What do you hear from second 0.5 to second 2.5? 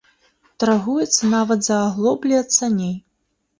Таргуецца нават за аглоблі